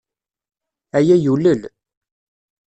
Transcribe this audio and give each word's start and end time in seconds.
Aya 0.97 1.15
yulel. 1.23 1.61